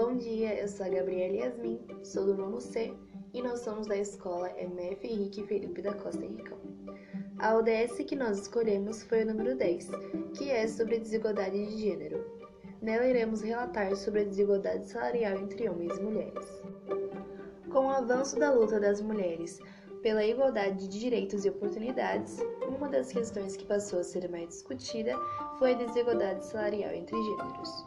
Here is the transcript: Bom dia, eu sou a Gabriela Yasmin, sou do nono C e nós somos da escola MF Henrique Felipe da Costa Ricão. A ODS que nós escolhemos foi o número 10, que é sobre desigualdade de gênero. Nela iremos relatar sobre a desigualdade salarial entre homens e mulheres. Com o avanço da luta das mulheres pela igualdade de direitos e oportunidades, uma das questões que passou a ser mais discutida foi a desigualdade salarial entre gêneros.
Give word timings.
Bom 0.00 0.16
dia, 0.16 0.58
eu 0.58 0.66
sou 0.66 0.86
a 0.86 0.88
Gabriela 0.88 1.44
Yasmin, 1.44 1.78
sou 2.02 2.24
do 2.24 2.34
nono 2.34 2.58
C 2.58 2.90
e 3.34 3.42
nós 3.42 3.60
somos 3.60 3.86
da 3.86 3.98
escola 3.98 4.50
MF 4.58 5.06
Henrique 5.06 5.46
Felipe 5.46 5.82
da 5.82 5.92
Costa 5.92 6.24
Ricão. 6.24 6.56
A 7.38 7.54
ODS 7.54 7.98
que 8.06 8.16
nós 8.16 8.38
escolhemos 8.38 9.02
foi 9.02 9.24
o 9.24 9.26
número 9.26 9.54
10, 9.58 9.90
que 10.34 10.50
é 10.50 10.66
sobre 10.66 11.00
desigualdade 11.00 11.66
de 11.66 11.76
gênero. 11.76 12.24
Nela 12.80 13.06
iremos 13.08 13.42
relatar 13.42 13.94
sobre 13.94 14.22
a 14.22 14.24
desigualdade 14.24 14.88
salarial 14.88 15.36
entre 15.36 15.68
homens 15.68 15.94
e 15.98 16.00
mulheres. 16.00 16.62
Com 17.70 17.88
o 17.88 17.90
avanço 17.90 18.38
da 18.38 18.54
luta 18.54 18.80
das 18.80 19.02
mulheres 19.02 19.60
pela 20.00 20.24
igualdade 20.24 20.88
de 20.88 20.98
direitos 20.98 21.44
e 21.44 21.50
oportunidades, 21.50 22.38
uma 22.66 22.88
das 22.88 23.12
questões 23.12 23.54
que 23.54 23.66
passou 23.66 24.00
a 24.00 24.02
ser 24.02 24.30
mais 24.30 24.48
discutida 24.48 25.14
foi 25.58 25.74
a 25.74 25.76
desigualdade 25.76 26.46
salarial 26.46 26.90
entre 26.90 27.22
gêneros. 27.22 27.84